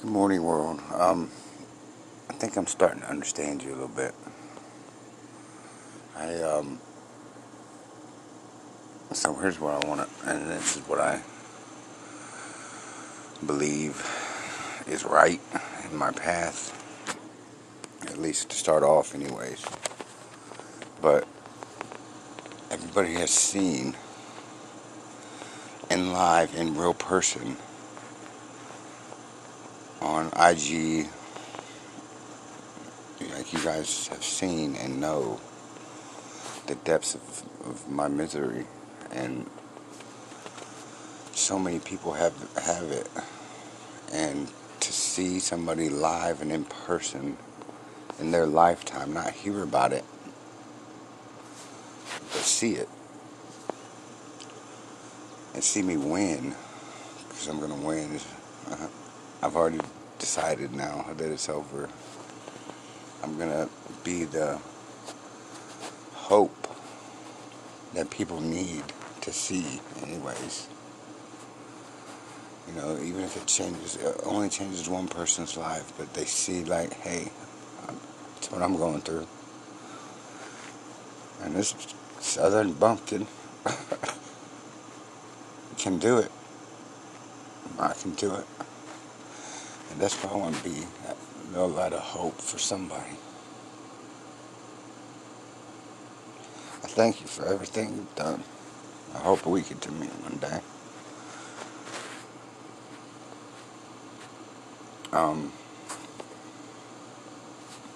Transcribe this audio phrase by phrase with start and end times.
[0.00, 0.80] Good morning, world.
[0.94, 1.30] Um,
[2.30, 4.14] I think I'm starting to understand you a little bit.
[6.16, 6.80] I um,
[9.12, 11.20] so here's what I want to, and this is what I
[13.44, 14.02] believe
[14.86, 15.38] is right
[15.84, 16.72] in my path,
[18.10, 19.62] at least to start off, anyways.
[21.02, 21.28] But
[22.70, 23.94] everybody has seen
[25.90, 27.58] in live, in real person,
[30.00, 31.06] on IG,
[33.34, 35.40] like you guys have seen and know
[36.66, 38.66] the depths of, of my misery,
[39.12, 39.48] and
[41.32, 43.08] so many people have have it,
[44.12, 44.48] and
[44.80, 47.36] to see somebody live and in person
[48.18, 50.04] in their lifetime, not hear about it,
[52.32, 52.88] but see it
[55.54, 56.54] and see me win,
[57.28, 58.20] because I'm gonna win.
[58.70, 58.86] Uh,
[59.42, 59.80] I've already
[60.18, 61.88] decided now that it's over.
[63.22, 63.68] I'm gonna
[64.04, 64.58] be the
[66.14, 66.68] hope
[67.94, 68.84] that people need
[69.22, 70.68] to see, anyways.
[72.68, 76.62] You know, even if it changes, it only changes one person's life, but they see,
[76.64, 77.30] like, hey,
[78.34, 79.26] that's what I'm going through.
[81.42, 81.74] And this
[82.20, 83.26] Southern Bumpkin
[85.78, 86.30] can do it.
[87.78, 88.46] I can do it.
[89.90, 90.82] And that's why I want to be
[91.54, 93.16] a lot of hope for somebody.
[96.82, 98.42] I thank you for everything you've done.
[99.14, 100.60] I hope we get to meet one day.
[105.12, 105.52] Um,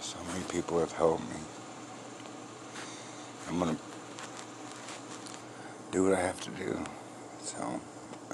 [0.00, 1.36] so many people have helped me.
[3.48, 3.76] I'm gonna
[5.90, 6.84] do what I have to do.
[7.40, 7.80] So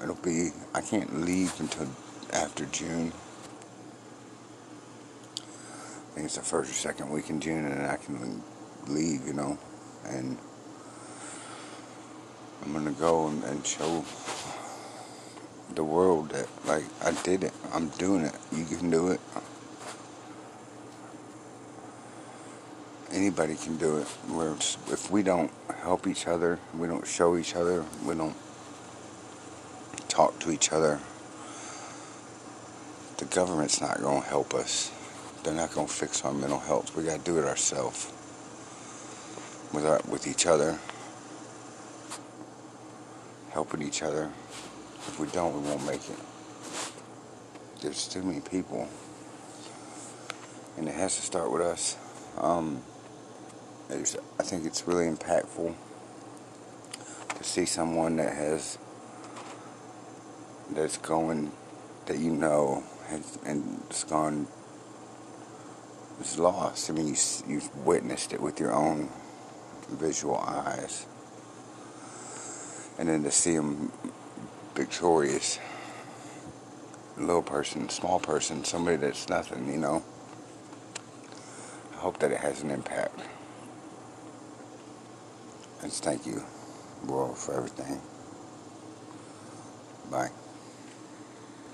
[0.02, 0.50] it'll be.
[0.74, 1.88] I can't leave until
[2.32, 3.12] after June.
[6.14, 8.42] Think it's the first or second week in June, and I can
[8.86, 9.26] leave.
[9.26, 9.58] You know,
[10.06, 10.38] and
[12.64, 14.04] I'm gonna go and, and show
[15.74, 17.52] the world that like I did it.
[17.72, 18.34] I'm doing it.
[18.52, 19.20] You can do it.
[23.10, 24.06] Anybody can do it.
[24.30, 25.50] Where if we don't
[25.82, 28.36] help each other, we don't show each other, we don't
[30.08, 31.00] talk to each other,
[33.18, 34.90] the government's not to help us.
[35.44, 36.96] They're not going to fix our mental health.
[36.96, 38.10] We got to do it ourselves
[39.74, 40.78] with our, with each other,
[43.50, 44.30] helping each other.
[45.06, 46.18] If we don't, we won't make it.
[47.82, 48.88] There's too many people,
[50.78, 51.98] and it has to start with us.
[52.38, 52.82] Um,
[53.90, 55.74] I think it's really impactful
[57.36, 58.78] to see someone that has
[60.70, 61.52] that's going
[62.06, 64.46] that you know has and it's gone
[66.24, 66.90] is lost.
[66.90, 69.08] I mean, you, you've witnessed it with your own
[69.90, 71.06] visual eyes,
[72.98, 73.92] and then to see them
[74.74, 75.58] victorious,
[77.16, 80.02] little person, small person, somebody that's nothing, you know.
[81.92, 83.20] I hope that it has an impact.
[85.82, 86.42] And thank you,
[87.06, 88.00] world, for everything.
[90.10, 90.30] Bye.